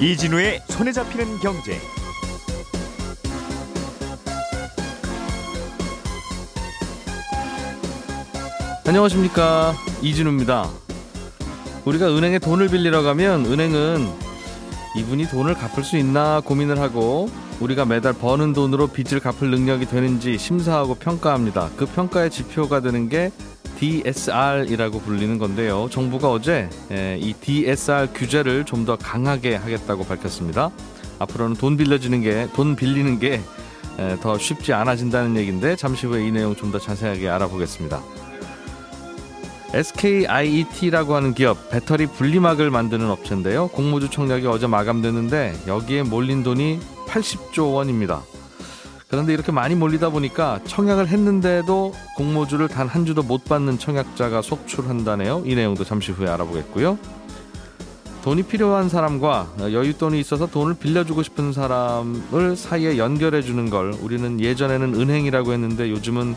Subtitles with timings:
[0.00, 1.78] 이진우의 손에 잡히는 경제.
[8.86, 10.68] 안녕하십니까 이진우입니다.
[11.84, 14.06] 우리가 은행에 돈을 빌리러 가면 은행은
[14.96, 17.30] 이분이 돈을 갚을 수 있나 고민을 하고
[17.60, 21.70] 우리가 매달 버는 돈으로 빚을 갚을 능력이 되는지 심사하고 평가합니다.
[21.76, 23.30] 그 평가의 지표가 되는 게
[23.84, 25.88] DSR이라고 불리는 건데요.
[25.90, 30.70] 정부가 어제 예, 이 DSR 규제를 좀 더 강하게 하겠다고 밝혔습니다.
[31.18, 33.40] 앞으로는 돈 빌려주는 게 돈 빌리는 게
[34.20, 38.02] 더 쉽지 않아진다는 얘기인데 잠시 후에 이 내용 좀 더 자세하게 알아보겠습니다.
[39.72, 43.68] SKIET라고 하는 기업 배터리 분리막을 만드는 업체인데요.
[43.68, 48.22] 공모주 청약이 어제 마감됐는데 여기에 몰린 돈이 80조 원입니다.
[49.14, 55.44] 그런데 이렇게 많이 몰리다 보니까 청약을 했는데도 공모주를 단 한 주도 못 받는 청약자가 속출한다네요.
[55.46, 56.98] 이 내용도 잠시 후에 알아보겠고요.
[58.24, 65.00] 돈이 필요한 사람과 여윳돈이 있어서 돈을 빌려주고 싶은 사람을 사이에 연결해 주는 걸 우리는 예전에는
[65.00, 66.34] 은행이라고 했는데 요즘은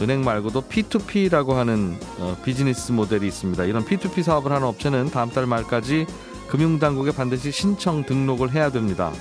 [0.00, 3.64] 은행 말고도 P2P라고 하는 어, 비즈니스 모델이 있습니다.
[3.64, 6.06] 이런 P2P 사업을 하는 업체는 다음 달 말까지
[6.48, 9.12] 금융당국에 반드시 신청 등록을 해야 됩니다.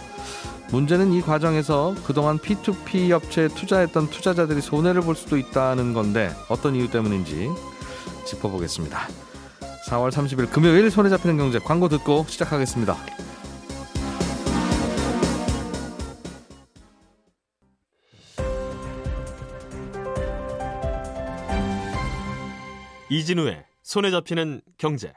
[0.73, 6.89] 문제는 이 과정에서 그동안 P2P 업체에 투자했던 투자자들이 손해를 볼 수도 있다는 건데 어떤 이유
[6.89, 7.47] 때문인지
[8.25, 9.07] 짚어보겠습니다.
[9.87, 12.97] 4월 30일 금요일 손에 잡히는 경제 광고 듣고 시작하겠습니다.
[23.11, 25.13] 이진우의 손에 잡히는 경제.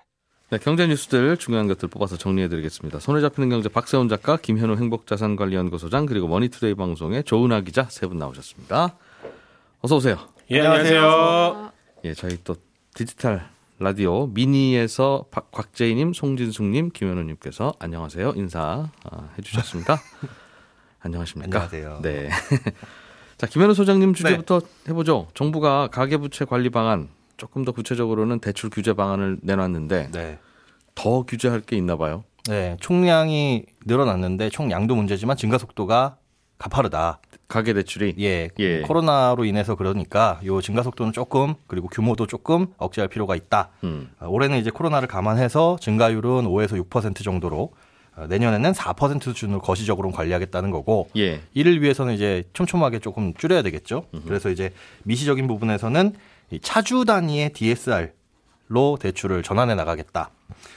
[0.50, 3.00] 네, 경제 뉴스들 중요한 것들 뽑아서 정리해드리겠습니다.
[3.00, 8.96] 손에 잡히는 경제 박세훈 작가, 김현우 행복자산관리연구소장 그리고 머니투데이 방송의 조은하 기자 세 분 나오셨습니다.
[9.80, 10.16] 어서 오세요.
[10.52, 11.72] 예, 안녕하세요.
[12.04, 12.54] 예, 저희 또
[12.94, 13.48] 디지털
[13.80, 20.00] 라디오 미니에서 박, 곽재희님, 송진숙님, 김현우님께서 안녕하세요 인사 아, 해주셨습니다.
[21.02, 21.62] 안녕하십니까?
[21.62, 21.98] 안녕하세요.
[22.02, 22.30] 네.
[23.36, 25.26] 자, 김현우 소장님 주제부터 해보죠.
[25.34, 30.38] 정부가 가계부채 관리 방안 조금 더 구체적으로는 대출 규제 방안을 내놨는데 네.
[30.96, 32.24] 더 규제할 게 있나 봐요.
[32.48, 36.16] 네, 총량이 늘어났는데 총량도 문제지만 증가 속도가
[36.58, 37.20] 가파르다.
[37.48, 38.80] 가계 대출이 예, 예.
[38.80, 43.70] 코로나로 인해서 그러니까 요 증가 속도는 조금 그리고 규모도 조금 억제할 필요가 있다.
[43.84, 44.10] 음.
[44.18, 47.72] 아, 올해는 이제 코로나를 감안해서 증가율은 5에서 6% 정도로
[48.16, 51.40] 아, 내년에는 4% 수준으로 거시적으로 관리하겠다는 거고 예.
[51.54, 54.06] 이를 위해서는 이제 촘촘하게 조금 줄여야 되겠죠.
[54.26, 54.72] 그래서 이제
[55.04, 56.14] 미시적인 부분에서는
[56.50, 60.30] 이 차주 단위의 DSR로 대출을 전환해 나가겠다.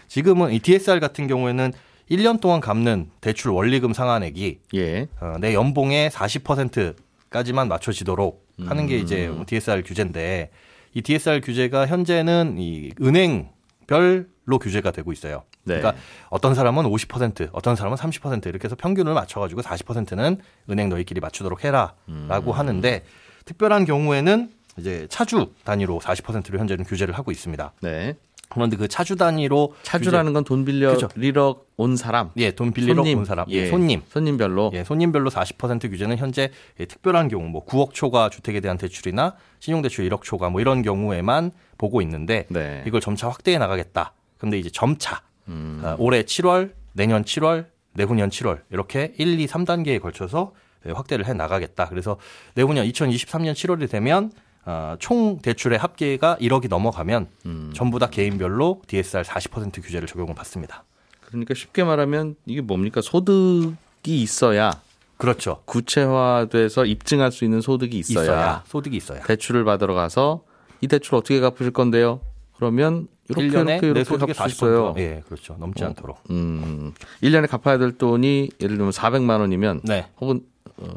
[0.07, 1.73] 지금은 이 DSR 같은 경우에는
[2.09, 5.07] 1년 동안 갚는 대출 원리금 상환액이 예.
[5.19, 10.49] 어, 내 연봉의 40%까지만 맞춰지도록 하는 게 이제 DSR 규제인데
[10.93, 15.43] 이 DSR 규제가 현재는 이 은행별로 규제가 되고 있어요.
[15.63, 15.77] 네.
[15.77, 20.37] 그러니까 어떤 사람은 50%, 어떤 사람은 30% 이렇게 해서 평균을 맞춰가지고 40%는
[20.69, 23.03] 은행 너희끼리 맞추도록 해라라고 하는데
[23.45, 27.73] 특별한 경우에는 이제 차주 단위로 40%를 현재는 규제를 하고 있습니다.
[27.81, 28.15] 네.
[28.49, 31.07] 그런데 그 차주 단위로 차주라는 건 돈 빌려 그죠.
[31.15, 32.31] 리러 온 사람.
[32.37, 33.19] 예, 돈 빌리러 손님.
[33.19, 33.55] 온 사람, 예.
[33.57, 34.71] 예, 손님, 손님별로.
[34.73, 36.49] 예, 손님별로 40% 규제는 현재
[36.79, 41.51] 예, 특별한 경우 뭐 9억 초과 주택에 대한 대출이나 신용대출 1억 초과 뭐 이런 경우에만
[41.77, 42.83] 보고 있는데 네.
[42.87, 44.13] 이걸 점차 확대해 나가겠다.
[44.37, 45.81] 근데 이제 점차 음.
[45.83, 50.53] 아, 올해 7월, 내년 7월, 내후년 7월 이렇게 1, 2, 3단계에 걸쳐서
[50.87, 51.87] 예, 확대를 해 나가겠다.
[51.89, 52.17] 그래서
[52.55, 54.31] 내후년 2023년 7월이 되면
[54.65, 57.71] 아, 총 대출의 합계가 1억이 넘어가면 음.
[57.75, 60.83] 전부 다 개인별로 DSR 40% 규제를 적용을 받습니다.
[61.21, 63.01] 그러니까 쉽게 말하면 이게 뭡니까?
[63.01, 63.75] 소득이
[64.21, 64.71] 있어야
[65.17, 65.61] 그렇죠.
[65.65, 69.21] 구체화돼서 입증할 수 있는 소득이 있어야, 있어야 소득이 있어야.
[69.21, 70.43] 대출을 받으러 가서
[70.81, 72.21] 이 대출 어떻게 갚으실 건데요?
[72.55, 74.33] 그러면 이렇게 1년에 이렇게 내 이렇게.
[74.33, 74.97] 40%.
[74.97, 75.55] 예, 그렇죠.
[75.59, 76.19] 넘지 않도록.
[76.31, 76.93] 음.
[77.21, 80.07] 1년에 갚아야 될 돈이 예를 들면 400만 원이면 네.
[80.19, 80.41] 혹은
[80.77, 80.87] 어,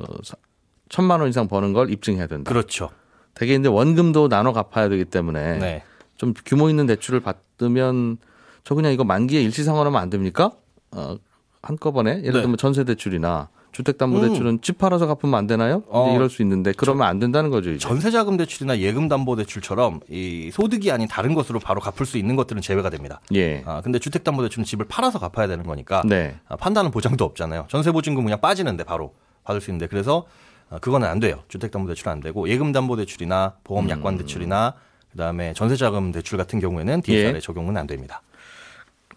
[0.89, 2.49] 1000만 원 이상 버는 걸 입증해야 된다.
[2.49, 2.91] 그렇죠.
[3.35, 5.83] 되게 이제 원금도 나눠 갚아야 되기 때문에 네.
[6.17, 8.19] 좀 규모 있는 대출을 받으면
[8.65, 10.53] 저 그냥 이거 만기에 일시상환하면 안 됩니까?
[10.93, 11.17] 어,
[11.63, 12.41] 한꺼번에 예를 네.
[12.43, 15.83] 들면 전세 대출이나 주택담보대출은 집 팔아서 갚으면 안 되나요?
[15.89, 17.71] 어, 이럴 수 있는데 그러면 안 된다는 거죠.
[17.71, 17.79] 이제.
[17.79, 22.61] 전세자금 대출이나 예금 담보 대출처럼 이 소득이 아닌 다른 것으로 바로 갚을 수 있는 것들은
[22.61, 23.21] 제외가 됩니다.
[23.35, 23.63] 예.
[23.65, 26.37] 아, 근데 주택 담보 대출은 집을 팔아서 갚아야 되는 거니까 네.
[26.49, 27.65] 아, 판다는 보장도 없잖아요.
[27.69, 31.43] 전세 보증금 그냥 빠지는데 바로 받을 수 있는데 그래서 아, 그거는 안 돼요.
[31.49, 34.75] 주택 담보 대출은 안 되고 예금 담보 대출이나 보험 약관 대출이나
[35.13, 37.41] 그다음에 전세자금 대출 같은 경우에는 DSR에 예.
[37.41, 38.23] 적용은 안 됩니다.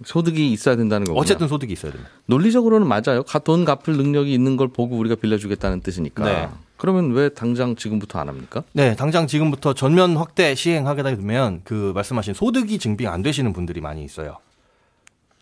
[0.04, 1.22] 소득이 있어야 된다는 거군요.
[1.22, 2.12] 어쨌든 소득이 있어야 됩니다.
[2.26, 3.24] 논리적으로는 맞아요.
[3.24, 6.26] 가- 돈 갚을 능력이 있는 걸 보고 우리가 빌려주겠다는 뜻이니까.
[6.26, 6.50] 네.
[6.76, 8.64] 그러면 왜 당장 지금부터 안 합니까?
[8.74, 14.04] 네, 당장 지금부터 전면 확대 시행하게 되면 그 말씀하신 소득이 증빙 안 되시는 분들이 많이
[14.04, 14.38] 있어요.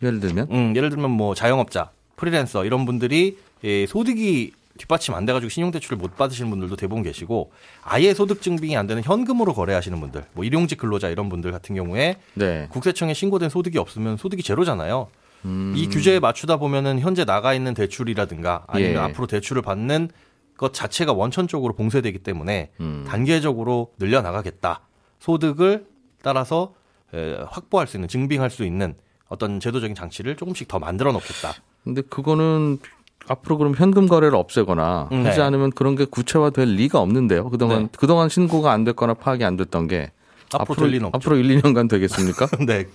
[0.04, 5.50] 예를 들면 음, 예를 들면 뭐 자영업자 프리랜서 이런 분들이 예, 소득이 뒷받침 안 돼가지고
[5.50, 7.52] 신용대출을 못 받으시는 분들도 대부분 계시고
[7.84, 12.18] 아예 소득 증빙이 안 되는 현금으로 거래하시는 분들, 뭐 일용직 근로자 이런 분들 같은 경우에
[12.34, 12.68] 네.
[12.72, 15.10] 국세청에 신고된 소득이 없으면 소득이 제로잖아요.
[15.46, 15.74] 음.
[15.76, 18.98] 이 규제에 맞추다 보면은 현재 나가 있는 대출이라든가 아니면 예.
[18.98, 20.10] 앞으로 대출을 받는
[20.58, 23.04] 것 자체가 원천적으로 봉쇄되기 때문에 음.
[23.08, 24.82] 단계적으로 늘려 나가겠다.
[25.20, 25.86] 소득을
[26.22, 26.74] 따라서
[27.14, 28.96] 에, 확보할 수 있는 증빙할 수 있는
[29.28, 31.54] 어떤 제도적인 장치를 조금씩 더 만들어 놓겠다.
[31.84, 32.80] 근데 그거는
[33.28, 35.44] 앞으로 그럼 현금 거래를 없애거나 음, 하지 네.
[35.44, 37.50] 않으면 그런 게 구체화될 리가 없는데요.
[37.50, 37.90] 그동안 네.
[37.98, 40.12] 그동안 신고가 안 됐거나 파악이 안 됐던 게
[40.54, 41.10] 앞으로 없죠.
[41.14, 42.48] 앞으로 1, 2년간 되겠습니까?
[42.66, 42.86] 네.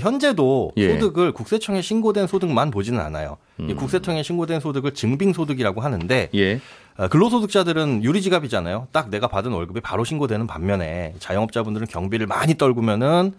[0.00, 0.94] 현재도 예.
[0.94, 3.36] 소득을 국세청에 신고된 소득만 보지는 않아요.
[3.58, 3.76] 이 음.
[3.76, 6.60] 국세청에 신고된 소득을 증빙소득이라고 하는데 예.
[6.96, 8.88] 어, 근로소득자들은 유리지갑이잖아요.
[8.92, 13.32] 딱 내가 받은 월급이 바로 신고되는 반면에 자영업자분들은 경비를 많이 떨구면은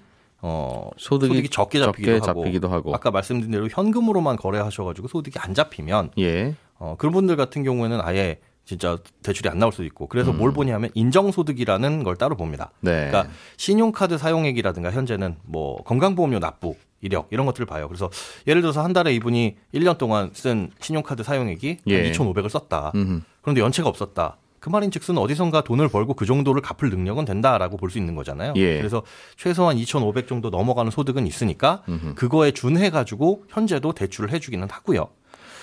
[0.48, 2.94] 어, 소득이 소득이, 적게 잡히기도, 적게 하고, 잡히기도 하고.
[2.94, 6.54] 아까 말씀드린 대로 현금으로만 거래하셔가지고 소득이 안 잡히면 예.
[6.78, 10.38] 어, 그런 분들 같은 경우에는 아예 진짜 대출이 안 나올 수도 있고 그래서 음.
[10.38, 12.72] 뭘 보냐면 인정소득이라는 걸 따로 봅니다.
[12.82, 13.08] 네.
[13.08, 17.88] 그러니까 신용카드 사용액이라든가 현재는 뭐 건강보험료 납부 이력 이런 것들을 봐요.
[17.88, 18.12] 그래서
[18.46, 22.04] 예를 들어서 한 달에 이분이 1년 동안 쓴 신용카드 사용액이 예.
[22.04, 22.92] 한 2,500을 썼다.
[22.94, 23.22] 음흠.
[23.42, 24.38] 그런데 연체가 없었다.
[24.60, 28.54] 그 말인즉슨 어디선가 돈을 벌고 그 정도를 갚을 능력은 된다라고 볼 수 있는 거잖아요.
[28.56, 28.78] 예.
[28.78, 29.04] 그래서
[29.38, 32.16] 최소한 2,500 정도 넘어가는 소득은 있으니까 음흠.
[32.16, 35.08] 그거에 준해 가지고 현재도 대출을 해주기는 하고요.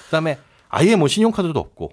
[0.06, 1.90] 그다음에 아예 뭐 신용카드도 없고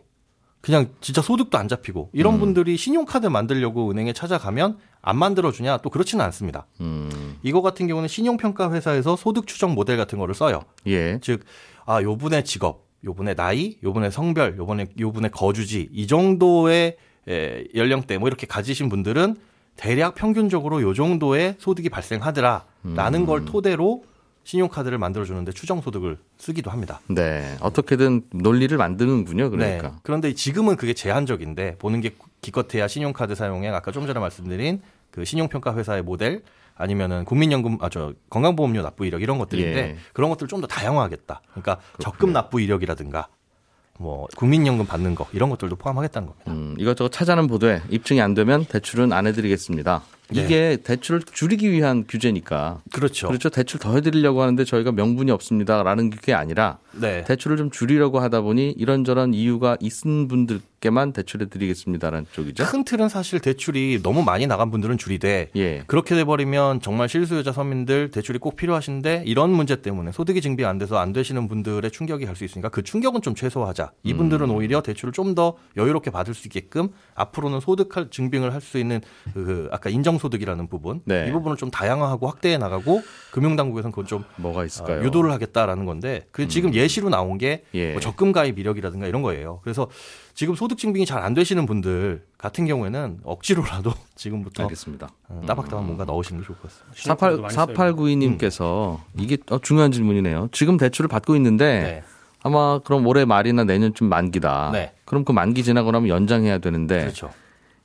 [0.61, 2.39] 그냥 진짜 소득도 안 잡히고 이런 음.
[2.39, 6.67] 분들이 신용카드 만들려고 은행에 찾아가면 안 만들어주냐 또 그렇지는 않습니다.
[6.81, 7.37] 음.
[7.43, 10.63] 이거 같은 경우는 신용평가 회사에서 소득 추정 모델 같은 거를 써요.
[10.85, 11.17] 예.
[11.21, 11.45] 즉,
[11.85, 16.97] 아, 요분의 직업, 요분의 나이, 요분의 성별, 요분의, 요분의 거주지, 이 정도의
[17.27, 19.35] 에, 연령대 뭐 이렇게 가지신 분들은
[19.75, 22.65] 대략 평균적으로 요 정도의 소득이 발생하더라.
[22.83, 23.25] 라는 음.
[23.25, 24.03] 걸 토대로
[24.43, 27.01] 신용카드를 만들어주는데 추정소득을 쓰기도 합니다.
[27.07, 27.55] 네.
[27.61, 29.51] 어떻게든 논리를 만드는군요.
[29.51, 29.89] 그러니까.
[29.89, 29.93] 네.
[30.01, 34.81] 그런데 지금은 그게 제한적인데 보는 게 기껏해야 신용카드 사용액 아까 좀 전에 말씀드린
[35.11, 36.41] 그 신용평가 회사의 모델
[36.79, 39.97] 아니면은 국민연금 아 저 건강보험료 납부 이력 이런 것들인데 예.
[40.13, 41.41] 그런 것들을 좀 더 다양화하겠다.
[41.51, 43.27] 그러니까 적금 납부 이력이라든가
[43.97, 46.51] 뭐 국민연금 받는 거 이런 것들도 포함하겠다는 겁니다.
[46.51, 50.01] 음, 이것저것 찾아는 보되 입증이 안 되면 대출은 안 해드리겠습니다.
[50.29, 50.41] 네.
[50.43, 52.81] 이게 대출을 줄이기 위한 규제니까.
[52.93, 53.27] 그렇죠.
[53.27, 53.49] 그렇죠.
[53.49, 57.23] 대출 더 해드리려고 하는데 저희가 명분이 없습니다라는 게 아니라 네.
[57.23, 62.65] 대출을 좀 줄이려고 하다 보니 이런저런 이유가 있은 분들께만 대출해 드리겠습니다라는 쪽이죠.
[62.65, 65.83] 큰 틀은 사실 대출이 너무 많이 나간 분들은 줄이되 예.
[65.87, 70.97] 그렇게 돼버리면 정말 실수요자 서민들 대출이 꼭 필요하신데 이런 문제 때문에 소득이 증빙 안 돼서
[70.97, 73.91] 안 되시는 분들의 충격이 갈 수 있으니까 그 충격은 좀 최소화하자.
[74.03, 78.77] 이분들은 오히려 대출을 좀 더 여유롭게 받을 수 있게끔 앞으로는 소득 할 증빙을 할 수
[78.79, 78.99] 있는
[79.33, 81.27] 그 아까 인정소득이라는 부분 네.
[81.29, 83.01] 이 부분을 좀 다양화하고 확대해 나가고
[83.31, 85.03] 금융당국에서는 그건 좀 뭐가 어, 있을까요?
[85.03, 87.91] 유도를 하겠다라는 건데 그 지금 예 시로 나온 게 예.
[87.93, 89.61] 뭐 적금 가입 이력이라든가 이런 거예요.
[89.63, 89.87] 그래서
[90.33, 95.09] 지금 소득 증빙이 잘 안 되시는 분들 같은 경우에는 억지로라도 지금부터 알겠습니다.
[95.27, 96.93] 어, 따박따박 뭔가 넣으시는 게 좋을 것 같습니다.
[96.95, 97.65] 48, 많이 써요.
[97.67, 100.49] 4892님께서 이게 어, 중요한 질문이네요.
[100.51, 102.03] 지금 대출을 받고 있는데 네.
[102.41, 104.69] 아마 그럼 올해 말이나 내년쯤 만기다.
[104.71, 104.93] 네.
[105.05, 107.31] 그럼 그 만기 지나고 나면 연장해야 되는데 그렇죠.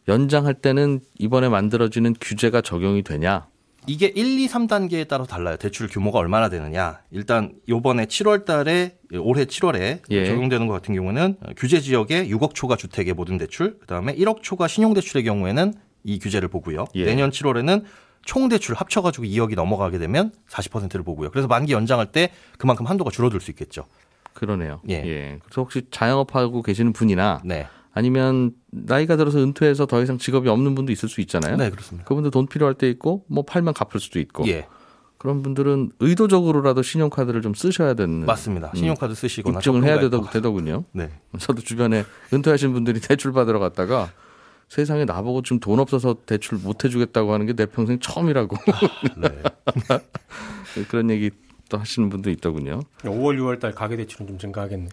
[0.07, 3.47] 연장할 때는 이번에 만들어지는 규제가 적용이 되냐?
[3.87, 5.57] 이게 1, 2, 3단계에 따라 달라요.
[5.57, 7.01] 대출 규모가 얼마나 되느냐.
[7.11, 10.25] 일단 요번에 7월 달에 올해 7월에 예.
[10.25, 14.95] 적용되는 것 같은 경우는 규제 지역에 6억 초과 주택의 모든 대출, 그다음에 1억 초과 신용
[14.95, 15.75] 대출의 경우에는
[16.05, 16.87] 이 규제를 보고요.
[16.95, 17.05] 예.
[17.05, 17.85] 내년 7월에는
[18.25, 21.31] 총 대출 합쳐 가지고 2억이 넘어가게 되면 40%를 보고요.
[21.31, 23.85] 그래서 만기 연장할 때 그만큼 한도가 줄어들 수 있겠죠.
[24.33, 24.81] 그러네요.
[24.89, 25.39] 예.
[25.45, 27.67] 그래서 혹시 자영업하고 계시는 분이나 네.
[27.95, 31.57] 아니면 나이가 들어서 은퇴해서 더 이상 직업이 없는 분도 있을 수 있잖아요.
[31.57, 32.07] 네, 그렇습니다.
[32.07, 34.67] 그분들 돈 필요할 때 있고 뭐 팔면 갚을 수도 있고 예.
[35.17, 38.73] 그런 분들은 의도적으로라도 신용카드를 좀 쓰셔야 되는 맞습니다.
[38.75, 39.61] 신용카드 쓰시거나 음.
[39.61, 40.85] 입증을 해야 되더, 되더군요.
[40.93, 41.09] 네.
[41.39, 44.11] 저도 주변에 은퇴하신 분들이 대출 받으러 갔다가
[44.69, 48.57] 세상에 나보고 지금 돈 없어서 대출 못 해주겠다고 하는 게 내 평생 처음이라고
[49.19, 49.29] 네.
[50.89, 51.31] 그런 얘기
[51.69, 52.81] 또 하시는 분도 있더군요.
[53.03, 54.89] 5월, 6월 달 가계 대출은 좀 증가하겠네.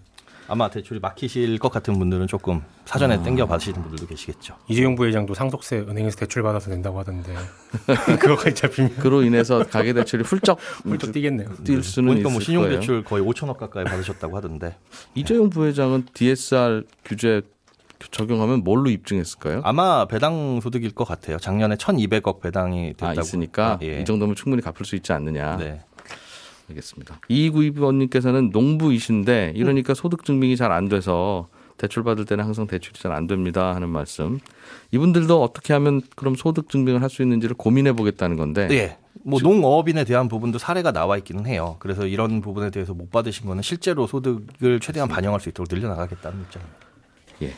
[0.51, 3.23] 아마 대출이 막히실 것 같은 분들은 조금 사전에 아.
[3.23, 4.57] 땡겨 받으시는 분들도 계시겠죠.
[4.67, 7.33] 이재용 부회장도 상속세 은행에서 대출 받아서 낸다고 하던데
[8.19, 11.47] 그거까지 잡히면 그로 인해서 가계 대출이 훌쩍 훌쩍 뛰겠네요.
[11.63, 12.67] 뛸 수는 보니까 뭐 신용.
[12.67, 14.75] 대출 거의 5천억 가까이 받으셨다고 하던데
[15.15, 17.41] 이재용 부회장은 DSR 규제
[18.09, 19.61] 적용하면 뭘로 입증했을까요?
[19.63, 21.37] 아마 배당 소득일 것 같아요.
[21.37, 23.21] 작년에 1,200억 배당이 아, 됐다고.
[23.21, 24.01] 있으니까 예.
[24.01, 25.57] 이 정도면 충분히 갚을 수 있지 않느냐.
[25.57, 25.81] 네.
[26.71, 27.19] 알겠습니다.
[27.29, 31.47] 2292번님께서는 농부이신데 이러니까 소득 증빙이 잘 안 돼서
[31.77, 34.39] 대출 받을 때는 항상 대출이 잘 안 됩니다 하는 말씀.
[34.91, 38.67] 이분들도 어떻게 하면 그럼 소득 증빙을 할 수 있는지를 고민해 보겠다는 건데.
[38.71, 38.97] 예.
[39.23, 41.75] 뭐 농업인에 대한 부분도 사례가 나와 있기는 해요.
[41.79, 46.77] 그래서 이런 부분에 대해서 못 받으신 거는 실제로 소득을 최대한 반영할 수 있도록 늘려나가겠다는 입장입니다.
[47.43, 47.53] 예.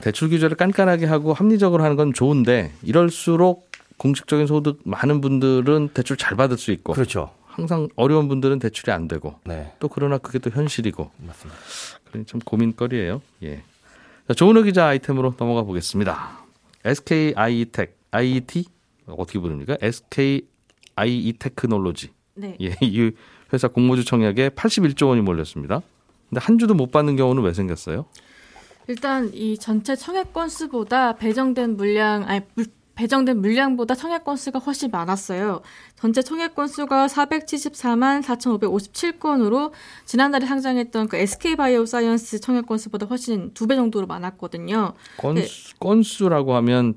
[0.00, 6.36] 대출 규제를 깐깐하게 하고 합리적으로 하는 건 좋은데 이럴수록 공식적인 소득 많은 분들은 대출 잘
[6.36, 7.30] 받을 수 있고 그렇죠.
[7.56, 9.72] 항상 어려운 분들은 대출이 안 되고 네.
[9.78, 11.58] 또 그러나 그게 또 현실이고 맞습니다.
[12.04, 13.22] 그러니 참 고민거리예요.
[13.44, 13.62] 예.
[14.28, 16.38] 자, 조은호 기자 아이템으로 넘어가 보겠습니다.
[16.84, 18.66] SK IE텍, IET
[19.06, 19.78] 어떻게 부릅니까?
[19.80, 20.42] SK
[20.96, 22.10] IE 테크놀로지.
[22.34, 22.58] 네.
[22.60, 23.12] 예, 이
[23.54, 25.80] 회사 공모주 청약에 81조 원이 몰렸습니다.
[26.28, 28.04] 근데 한 주도 못 받는 경우는 왜 생겼어요?
[28.88, 32.66] 일단 이 전체 청약 건수보다 배정된 물량 아니 물-
[33.00, 35.60] 배정된 물량보다 청약 건수가 훨씬 많았어요.
[35.96, 39.70] 전체 청약 건수가 474만 4,557건으로
[40.06, 44.94] 지난달에 상장했던 그 SK 바이오사이언스 청약 건수보다 훨씬 두 배 정도로 많았거든요.
[45.18, 46.94] 건수, 건수라고 하면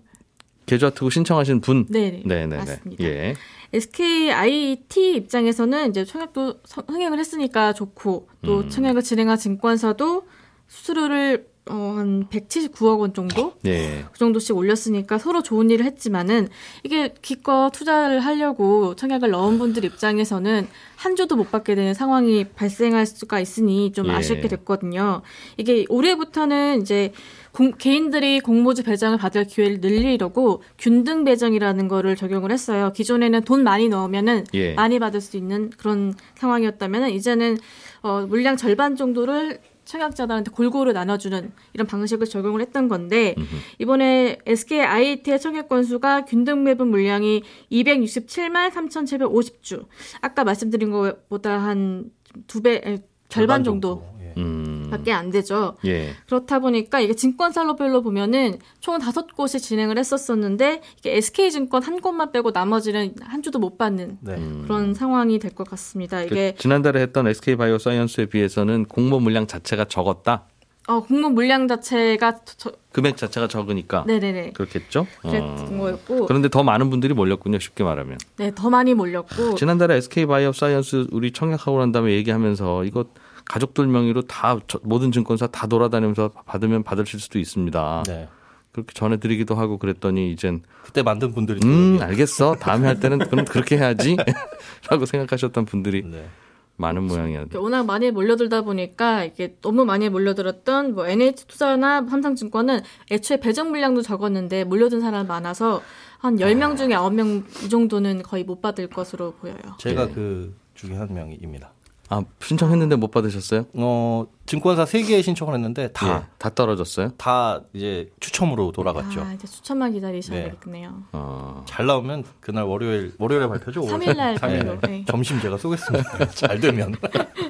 [0.66, 1.86] 계좌 트고 신청하신 분.
[1.90, 2.58] 네, 네, 네, 네.
[2.58, 3.04] 맞습니다.
[3.04, 3.36] 예.
[3.74, 8.70] SK IET 입장에서는 이제 청약도 성- 흥행을 했으니까 좋고 또 음.
[8.70, 10.26] 청약을 진행한 증권사도
[10.68, 14.04] 수수료를 어, 한 179억 원 정도 예.
[14.12, 16.48] 그 정도씩 올렸으니까 서로 좋은 일을 했지만은
[16.84, 23.06] 이게 기껏 투자를 하려고 청약을 넣은 분들 입장에서는 한 주도 못 받게 되는 상황이 발생할
[23.06, 24.12] 수가 있으니 좀 예.
[24.12, 25.22] 아쉽게 됐거든요.
[25.58, 27.14] 이게 올해부터는 이제
[27.52, 32.92] 공- 개인들이 공모주 배정을 받을 기회를 늘리려고 균등 배정이라는 거를 적용을 했어요.
[32.96, 34.74] 기존에는 돈 많이 넣으면은 예.
[34.74, 37.58] 많이 받을 수 있는 그런 상황이었다면은 이제는
[38.02, 39.60] 어, 물량 절반 정도를
[39.90, 43.34] 청약자들한테 골고루 나눠주는 이런 방식을 적용을 했던 건데
[43.80, 47.42] 이번에 SK IT의 청약 건수가 균등 매분 물량이
[47.72, 49.86] 267만 3,750주.
[50.22, 52.12] 아까 말씀드린 것보다 한
[52.48, 54.19] 두 배, 절반 정도 예.
[54.38, 54.88] 음.
[54.92, 55.76] 밖에 안 되죠.
[55.86, 56.12] 예.
[56.28, 62.52] 그렇다 보니까 이게 증권사로별로 보면은 총 다섯 곳이 진행을 했었었는데 이게 SK증권 한 곳만 빼고
[62.52, 64.36] 나머지는 한 주도 못 받는 네.
[64.64, 66.22] 그런 상황이 될 것 같습니다.
[66.22, 70.46] 이게 그 지난달에 했던 SK 바이오 사이언스에 비해서는 공모 물량 자체가 적었다.
[70.88, 75.06] 어, 공모 물량 자체가 저, 금액 자체가 적으니까 네네네 그렇겠죠.
[75.22, 75.78] 그랬던 어.
[75.80, 77.60] 거였고 그런데 더 많은 분들이 몰렸군요.
[77.60, 78.18] 쉽게 말하면.
[78.38, 83.06] 네 더 많이 몰렸고 지난달에 SK 바이오 사이언스 우리 청약하고 난 다음에 얘기하면서 이거
[83.50, 88.04] 가족들 명의로 다 저- 모든 증권사 다 돌아다니면서 받으면 받으실 수도 있습니다.
[88.08, 88.30] 네.
[88.72, 93.76] 그렇게 전해드리기도 하고 그랬더니 이젠 그때 만든 분들이 음또 알겠어 다음에 할 때는 그럼 그렇게
[93.78, 94.16] 해야지
[94.90, 96.30] 라고 생각하셨던 분들이 네.
[96.78, 97.46] 많은 모양이야.
[97.56, 102.80] 워낙 많이 몰려들다 보니까 이게 너무 많이 몰려들었던 뭐 NH투자나 삼성증권은
[103.12, 105.82] 애초에 배정 물량도 적었는데 몰려든 사람 많아서
[106.20, 109.58] 한 10명 중에 9명 이 정도는 거의 못 받을 것으로 보여요.
[109.80, 110.12] 제가 예.
[110.14, 111.74] 그 중에 한 명입니다.
[112.12, 113.68] 아 신청했는데 못 받으셨어요?
[113.74, 117.10] 어, 증권사 세 개에 신청을 했는데 다, 예, 다 떨어졌어요.
[117.18, 119.22] 다 이제 추첨으로 돌아갔죠.
[119.22, 120.52] 아, 이제 수천만 기다리셔야 네.
[120.52, 121.04] 되겠네요.
[121.12, 123.82] 어, 잘 나오면 그날 월요일, 월요일에 발표죠?
[123.82, 124.88] 3일날 삼일 발표.
[124.88, 125.06] 네.
[125.08, 126.26] 점심 제가 쏘겠습니다.
[126.34, 126.96] 잘 되면.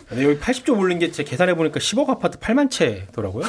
[0.10, 3.46] 근데 여기 80조 몰린 게 제 계산해 보니까 10억 아파트 8만 채더라고요.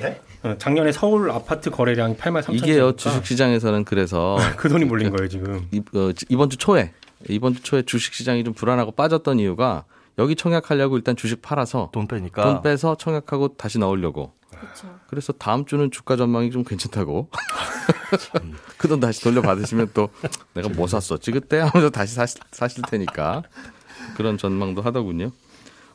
[0.00, 0.20] 네?
[0.44, 5.10] 어, 작년에 서울 아파트 거래량이 8만 3천 이게요 채니까 주식 시장에서는 그래서 그 돈이 몰린
[5.10, 5.66] 거예요 지금.
[5.72, 6.92] 이, 어, 이번 주 초에
[7.30, 9.84] 이번 주 초에 주식 시장이 좀 불안하고 빠졌던 이유가
[10.18, 12.42] 여기 청약하려고 일단 주식 팔아서 돈 빼니까.
[12.44, 14.32] 돈 빼서 청약하고 다시 넣으려고.
[14.50, 14.98] 그렇죠.
[15.08, 17.28] 그래서 다음 주는 주가 전망이 좀 괜찮다고.
[18.78, 20.08] 그 돈 다시 돌려받으시면 또
[20.54, 23.42] 내가 뭐 샀었지 그때 하면서 다시 사실, 사실 테니까
[24.16, 25.30] 그런 전망도 하더군요.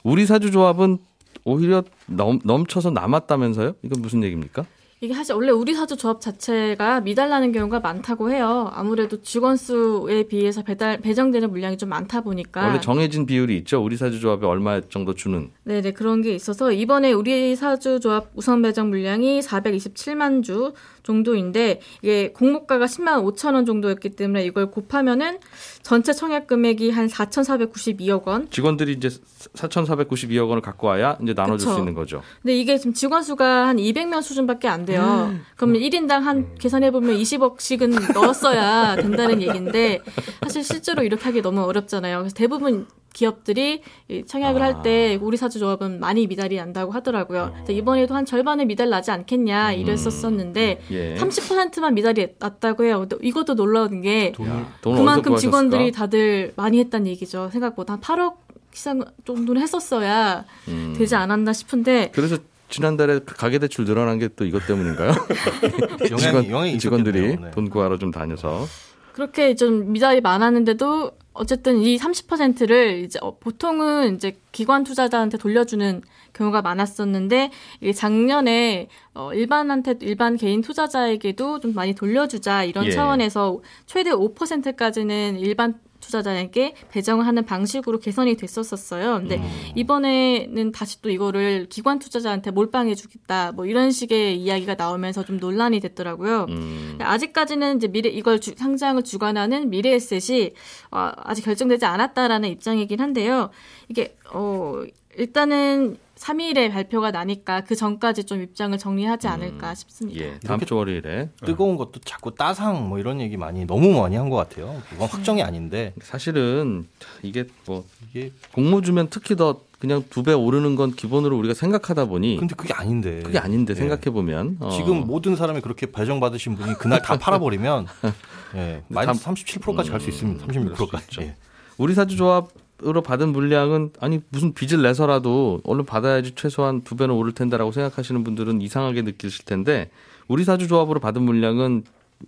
[0.04, 1.00] 우리 사주 조합은
[1.44, 3.76] 오히려 넘, 넘쳐서 남았다면서요?
[3.84, 4.66] 이건 무슨 얘기입니까?
[5.04, 8.70] 이게 사실 원래 우리 사주 조합 자체가 미달나는 경우가 많다고 해요.
[8.72, 13.84] 아무래도 직원 수에 비해서 배달 배정되는 물량이 좀 많다 보니까 원래 정해진 비율이 있죠.
[13.84, 15.50] 우리 사주 조합에 얼마 정도 주는.
[15.64, 21.82] 네 네 그런 게 있어서 이번에 우리 사주 조합 우선 배정 물량이 427만 주 정도인데
[22.02, 25.40] 이게 공모가가 10만 5천 원 정도였기 때문에 이걸 곱하면은
[25.82, 28.50] 전체 청약 금액이 한 4,492억 원.
[28.50, 29.10] 직원들이 이제
[29.56, 31.74] 4,492억 원을 갖고 와야 이제 나눠줄 그쵸.
[31.74, 32.22] 수 있는 거죠.
[32.42, 35.34] 근데 이게 지금 직원 수가 한 200명 수준밖에 안 돼요.
[35.56, 40.02] 그러면 1인당 한 계산해 보면 20억씩은 넣었어야 된다는 얘기인데
[40.42, 42.20] 사실 실제로 이렇게 하기 너무 어렵잖아요.
[42.20, 47.52] 그래서 대부분 기업들이 이 청약을 할때 우리 사주 조합은 많이 미달이 난다고 하더라고요.
[47.54, 51.16] 그래서 이번에도 한 절반의 미달 나지 않겠냐 이랬었었는데 예.
[51.16, 53.06] 30%만 미달이 났다고 해요.
[53.22, 55.36] 이것도 놀라운 게 어디서 그만큼?
[55.36, 57.50] 직원들이 다들 많이 했다는 얘기죠.
[57.52, 58.36] 생각보다 한 8억
[58.74, 60.96] 이상 정도는 했었어야 음.
[60.98, 62.38] 되지 않았나 싶은데 그래서
[62.70, 65.12] 지난달에 그 가계 대출 늘어난 게 또 이것 때문인가요?
[66.10, 67.38] 영향이 직원들이.
[67.38, 67.52] 네.
[67.52, 68.66] 돈 구하러 좀 다녀서.
[69.14, 76.02] 그렇게 좀 미달이 많았는데도 어쨌든 이 30%를 이제 어, 보통은 이제 기관 투자자한테 돌려주는
[76.34, 82.92] 경우가 많았었는데 이게 작년에 어 일반한테 일반 개인 투자자에게도 좀 많이 돌려주자 이런 예.
[82.92, 89.20] 차원에서 최대 5%까지는 일반 투자자에게 배정을 하는 방식으로 개선이 됐었었어요.
[89.20, 89.72] 근데 음.
[89.76, 95.80] 이번에는 다시 또 이거를 기관 투자자한테 몰빵해 주겠다 뭐 이런 식의 이야기가 나오면서 좀 논란이
[95.80, 96.48] 됐더라고요.
[96.50, 96.98] 음.
[97.00, 100.52] 아직까지는 이제 미래 이걸 주- 상장을 주관하는 미래에셋이
[100.92, 103.50] 어, 아직 결정되지 않았다라는 입장이긴 한데요.
[103.88, 104.82] 이게 어
[105.18, 110.20] 일단은 3일에 발표가 나니까 그 전까지 좀 입장을 정리하지 않을까 싶습니다.
[110.22, 114.16] 예, 다음 이렇게- 주 월요일에 뜨거운 것도 자꾸 따상 뭐 이런 얘기 많이 너무 많이
[114.16, 114.82] 한 것 같아요.
[114.94, 116.86] 이건 확정이 아닌데 사실은
[117.24, 122.06] 이게 뭐 이게 공모 주면 특히 더 그냥 두 배 오르는 건 기본으로 우리가 생각하다
[122.06, 123.76] 보니 근데 그게 아닌데 그게 아닌데 예.
[123.76, 124.70] 생각해 보면 어.
[124.70, 127.88] 지금 모든 사람이 그렇게 배정 받으신 분이 그날 다 팔아버리면
[128.56, 130.46] 예, 마이너스 37%까지 갈 수 있습니다.
[130.46, 131.22] 36%까지.
[131.22, 131.36] 예.
[131.80, 132.50] 우리 사주 조합
[132.84, 138.24] 으로 받은 물량은 아니 무슨 빚을 내서라도 얼른 받아야지 최소한 두 배는 오를 텐데라고 생각하시는
[138.24, 139.90] 분들은 이상하게 느끼실 텐데
[140.28, 141.84] 우리 사주 조합으로 받은 물량은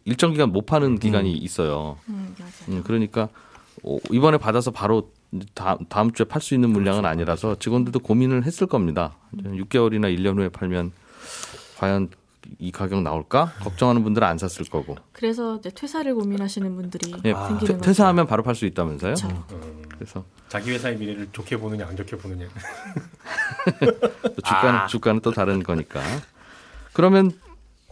[0.06, 1.98] 일정 기간 못 파는 기간이 있어요.
[2.10, 2.36] 음.
[2.70, 3.30] 음, 그러니까
[3.84, 5.12] 어, 이번에 받아서 바로
[5.56, 9.16] 다음, 다음 주에 팔 수 있는 물량은 아니라서 직원들도 고민을 했을 겁니다.
[9.36, 10.92] 6개월이나 1년 후에 팔면
[11.78, 12.10] 과연
[12.60, 13.54] 이 가격 나올까?
[13.62, 14.96] 걱정하는 분들은 안 샀을 거고.
[15.12, 17.88] 그래서 이제 퇴사를 고민하시는 분들이 예, 생기는 퇴-.
[17.88, 19.16] 퇴사하면 바로 팔 수 있다면서요?
[19.16, 19.46] 그렇죠.
[19.98, 22.48] 그래서 자기 회사의 미래를 좋게 보느냐 안 좋게 보느냐.
[23.80, 26.02] 또 주가는 주가는 또 다른 거니까.
[26.94, 27.32] 그러면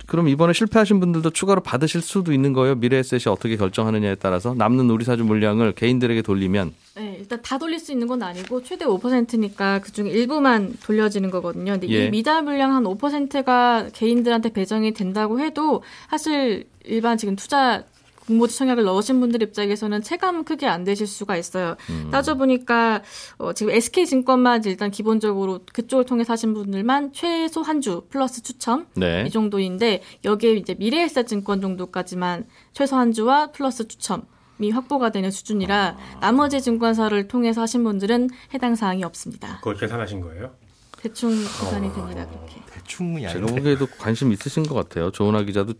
[0.07, 2.75] 그럼 이번에 실패하신 분들도 추가로 받으실 수도 있는 거예요.
[2.75, 7.79] 미래 에셋이 어떻게 결정하느냐에 따라서 남는 우리 사주 물량을 개인들에게 돌리면 네, 일단 다 돌릴
[7.79, 11.73] 수 있는 건 아니고 최대 5%니까 그중에 일부만 돌려지는 거거든요.
[11.73, 12.05] 근데 예.
[12.05, 17.83] 이 미달 물량 한 5%가 개인들한테 배정이 된다고 해도 사실 일반 지금 투자
[18.31, 21.75] 공모주 청약을 넣으신 분들 입장에서는 체감 크게 안 되실 수가 있어요.
[22.11, 23.01] 따져보니까
[23.37, 29.23] 어, 지금 SK증권만 일단 기본적으로 그쪽을 통해서 하신 분들만 최소 한 주 플러스 추첨 네.
[29.25, 34.21] 이 정도인데 여기에 이제 미래에셋증권 정도까지만 최소 한 주와 플러스 추첨
[34.59, 39.55] 이 확보가 되는 수준이라 나머지 증권사를 통해서 하신 분들은 해당 사항이 없습니다.
[39.57, 40.51] 그걸 계산하신 거예요?
[40.99, 42.27] 대충 계산이 됩니다.
[42.27, 42.61] 그렇게.
[42.71, 45.09] 대충이 제가 아닌데 보기에도 관심 있으신 것 같아요.
[45.09, 45.73] 조은하 기자도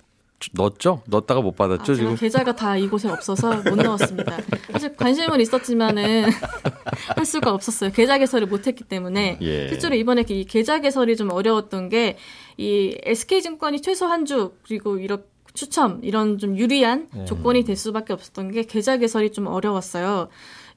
[0.54, 1.02] 넣었죠?
[1.08, 2.16] 넣었다가 못 아, 받았죠 제가 지금.
[2.16, 4.38] 계좌가 다 이곳에 없어서 못 넣었습니다.
[4.72, 6.26] 사실 관심은 있었지만은
[7.16, 7.92] 할 수가 없었어요.
[7.92, 9.68] 계좌 개설을 못 했기 때문에 예.
[9.70, 12.18] 실제로 이번에 이 계좌 개설이 좀 어려웠던 게
[12.58, 15.24] 이 SK증권이 최소 한 주 그리고 이렇게
[15.54, 20.28] 추첨 이런 좀 유리한 조건이 될 수밖에 없었던 게 계좌 개설이 좀 어려웠어요.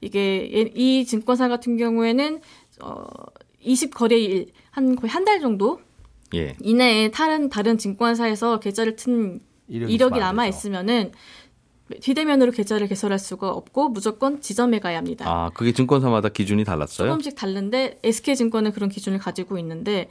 [0.01, 2.41] 이게 예- 이 증권사 같은 경우에는
[2.81, 3.05] 어
[3.63, 5.79] 20거래일 한 거의 한 달 정도
[6.33, 6.55] 예.
[6.61, 10.47] 이내에 다른 다른 증권사에서 계좌를 튼 이력이 이력이 남아.
[10.47, 11.11] 있으면은
[12.01, 15.25] 비대면으로 계좌를 개설할 수가 없고 무조건 지점에 가야 합니다.
[15.27, 17.09] 아 그게 증권사마다 기준이 달랐어요?
[17.09, 20.09] 조금씩 다른데 SK증권은 그런 기준을 가지고 있는데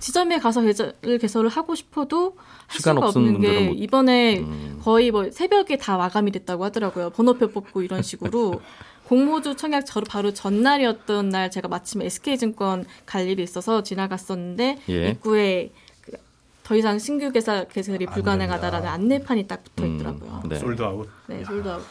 [0.00, 2.34] 지점에 가서 계좌를 개설을 하고 싶어도
[2.66, 4.80] 할 시간 수가 없는 게 못- 이번에 음.
[4.82, 7.10] 거의 뭐 새벽에 다 마감이 됐다고 하더라고요.
[7.10, 8.60] 번호표 뽑고 이런 식으로
[9.06, 15.10] 공모주 청약 저 바로 전날이었던 날 제가 마침 SK증권 갈 일이 있어서 지나갔었는데 예.
[15.10, 15.87] 입구에 그
[16.68, 20.42] 더 이상 신규 계좌 개설이 불가능하다라는 안내판이 딱 붙어 있더라고요.
[20.50, 20.56] 네.
[20.56, 21.08] sold out.
[21.26, 21.82] 네, 솔드아웃.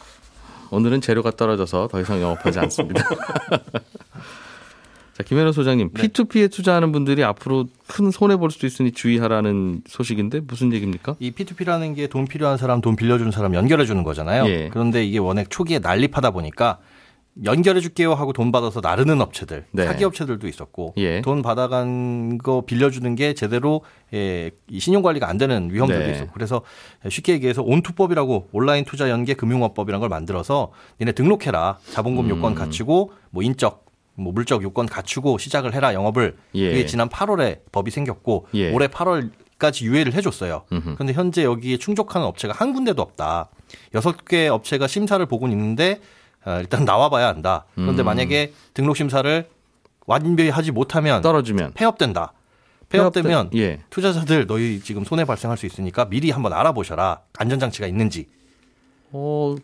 [0.70, 3.02] 오늘은 재료가 떨어져서 더 이상 영업하지 않습니다.
[5.14, 10.72] 자, 김현우 소장님, P2P에 투자하는 분들이 앞으로 큰 손해 볼 수도 있으니 주의하라는 소식인데 무슨
[10.72, 11.16] 얘기입니까?
[11.18, 14.46] 이 P2P라는 게 돈 필요한 사람, 돈 빌려주는 사람 연결해 주는 거잖아요.
[14.46, 14.68] 예.
[14.72, 16.78] 그런데 이게 워낙 초기에 난립하다 보니까
[17.44, 19.84] 연결해 줄게요 하고 돈 받아서 나르는 업체들, 네.
[19.84, 21.20] 사기 업체들도 있었고 예.
[21.20, 26.12] 돈 받아간 거 빌려주는 게 제대로 예, 이 신용 관리가 안 되는 위험들도 네.
[26.12, 26.62] 있었고 그래서
[27.08, 32.30] 쉽게 얘기해서 온투법이라고 온라인 투자 연계 금융업법이라는 걸 만들어서 니네 등록해라 자본금 음.
[32.30, 36.70] 요건 갖추고 뭐 인적 뭐 물적 요건 갖추고 시작을 해라 영업을 예.
[36.70, 38.72] 그게 지난 8월에 법이 생겼고 예.
[38.72, 40.62] 올해 8월 까지 유예를 해줬어요.
[40.70, 40.94] 음흠.
[40.94, 43.50] 그런데 현재 여기에 충족하는 업체가 한 군데도 없다.
[43.92, 45.98] 여섯 개 업체가 심사를 보고 있는데 아,
[46.60, 47.64] 일단 나와봐야 한다.
[47.74, 48.06] 그런데 음.
[48.06, 49.48] 만약에 등록 심사를
[50.06, 52.32] 완벽히 하지 못하면 떨어지면 폐업된다.
[52.88, 53.80] 폐업되면 예.
[53.90, 57.20] 투자자들 너희 지금 손해 발생할 수 있으니까 미리 한번 알아보셔라.
[57.38, 58.28] 안전장치가 있는지.
[59.12, 59.56] 어,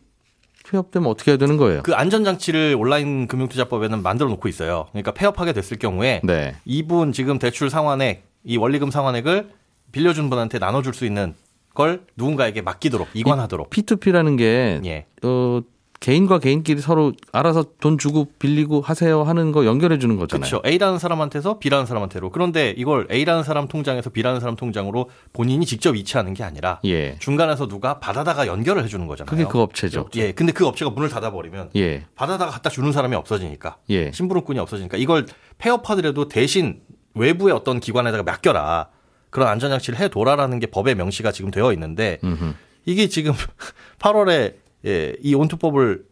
[0.68, 1.82] 폐업되면 어떻게 해야 되는 거예요?
[1.82, 4.86] 그 안전장치를 온라인 금융투자법에는 만들어 놓고 있어요.
[4.90, 6.56] 그러니까 폐업하게 됐을 경우에 네.
[6.64, 9.50] 이분 지금 대출 상환액, 이 원리금 상환액을
[9.92, 11.34] 빌려준 분한테 나눠줄 수 있는
[11.74, 13.70] 걸 누군가에게 맡기도록 이관하도록.
[13.70, 15.06] P2P라는 게 예.
[15.22, 15.60] 어,
[16.04, 20.46] 개인과 개인끼리 서로 알아서 돈 주고 빌리고 하세요 하는 거 연결해 주는 거잖아요.
[20.46, 20.68] 그렇죠.
[20.68, 22.28] A라는 사람한테서 B라는 사람한테로.
[22.28, 27.16] 그런데 이걸 A라는 사람 통장에서 B라는 사람 통장으로 본인이 직접 이체하는 게 아니라 예.
[27.20, 29.30] 중간에서 누가 받아다가 연결을 해 주는 거잖아요.
[29.30, 30.10] 그게 그 업체죠.
[30.16, 30.32] 예.
[30.32, 32.04] 근데 그 업체가 문을 닫아 버리면 예.
[32.14, 34.12] 받아다가 갖다 주는 사람이 없어지니까 예.
[34.12, 35.24] 심부름꾼이 없어지니까 이걸
[35.56, 36.82] 폐업하더라도 대신
[37.14, 38.88] 외부의 어떤 기관에다가 맡겨라
[39.30, 42.52] 그런 안전장치를 해둬라라는 게 법의 명시가 지금 되어 있는데 음흠.
[42.84, 43.32] 이게 지금
[43.98, 46.04] 8월에 예, 이 온투법을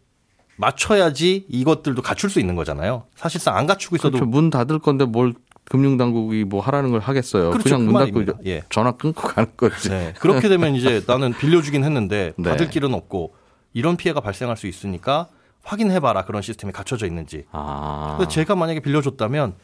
[0.56, 3.04] 맞춰야지 이것들도 갖출 수 있는 거잖아요.
[3.14, 4.26] 사실상 안 갖추고 있어도 그렇죠.
[4.26, 7.50] 문 닫을 건데 뭘 금융 당국이 뭐 하라는 걸 하겠어요.
[7.50, 7.64] 그렇죠.
[7.76, 8.40] 그냥 그문 닫고.
[8.46, 8.62] 예.
[8.68, 9.88] 전화 끊고 가는 거지.
[9.88, 10.12] 네.
[10.18, 12.50] 그렇게 되면 이제 나는 빌려주긴 했는데 네.
[12.50, 13.35] 받을 길은 없고
[13.72, 15.28] 이런 피해가 발생할 수 있으니까
[15.62, 17.44] 확인해봐라 그런 시스템이 갖춰져 있는지.
[17.52, 18.18] 아.
[18.28, 19.54] 제가 만약에 빌려줬다면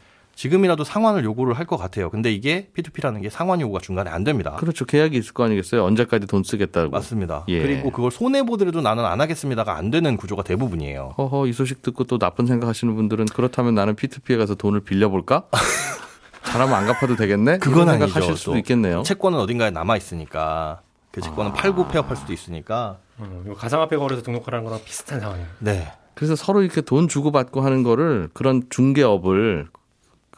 [0.43, 2.09] 지금이라도 상환을 요구를 할 것 같아요.
[2.09, 4.55] 근데 이게 P2P라는 게 상환 요구가 중간에 안 됩니다.
[4.55, 4.85] 그렇죠.
[4.85, 5.83] 계약이 있을 거 아니겠어요.
[5.83, 6.89] 언제까지 돈 쓰겠다고.
[6.91, 7.43] 맞습니다.
[7.49, 7.61] 예.
[7.61, 11.15] 그리고 그걸 손해 보더라도 나는 안 하겠습니다가 안 되는 구조가 대부분이에요.
[11.17, 15.43] 허허 이 소식 듣고 또 나쁜 생각하시는 분들은 그렇다면 나는 P2P에 가서 돈을 빌려볼까?
[16.45, 17.57] 잘하면 안 갚아도 되겠네.
[17.57, 17.89] 그건.
[17.89, 18.57] 생각하실 수도 또.
[18.59, 19.03] 있겠네요.
[19.03, 20.79] 채권은 어딘가에 남아 있으니까
[21.11, 22.97] 그 채권은 팔고 폐업할 수도 있으니까.
[23.19, 25.47] 음, 이거 가상화폐 거래소 등록하라는 거랑 비슷한 상황이에요.
[25.59, 25.91] 네.
[26.15, 29.67] 그래서 서로 이렇게 돈 주고받고 하는 거를 그런 중개업을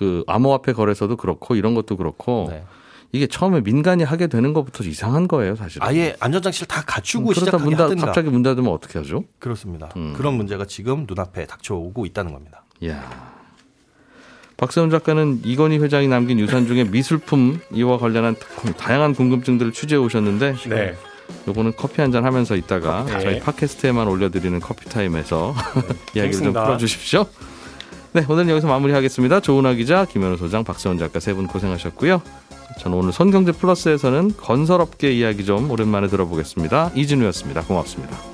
[0.01, 2.63] 그 암호화폐 거래소도 그렇고 이런 것도 그렇고 네.
[3.11, 5.83] 이게 처음에 민간이 하게 되는 것부터 이상한 거예요, 사실.
[5.83, 7.95] 아예 안전장치를 다 갖추고 그러다 시작하게 문 닫.
[8.05, 9.25] 갑자기 문 닫으면 어떻게 하죠?
[9.37, 9.89] 그렇습니다.
[9.97, 10.13] 음.
[10.17, 12.63] 그런 문제가 지금 눈앞에 닥쳐오고 있다는 겁니다.
[12.81, 13.31] 이야.
[14.57, 18.35] 박세훈 작가는 이건희 회장이 남긴 유산 중에 미술품 이와 관련한
[18.77, 20.95] 다양한 궁금증들을 취재해 오셨는데 네.
[21.47, 23.19] 요거는 커피 한 잔 하면서 있다가 네.
[23.19, 25.53] 저희 팟캐스트에만 올려드리는 커피 타임에서
[26.15, 26.53] 이야기를 좀.
[26.53, 27.25] 풀어주십시오.
[28.13, 29.39] 네, 오늘은 여기서 마무리하겠습니다.
[29.39, 32.21] 조은아 기자, 김현우 소장, 박세훈 작가 세 분 고생하셨고요.
[32.79, 36.91] 저는 오늘 손경제 플러스에서는 건설업계 이야기 좀 오랜만에 들어보겠습니다.
[36.95, 37.61] 이진우였습니다.
[37.63, 38.30] 고맙습니다.